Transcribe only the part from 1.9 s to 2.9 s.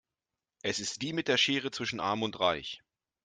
arm und reich.